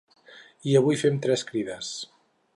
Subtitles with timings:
[0.71, 1.93] I avui fem tres crides.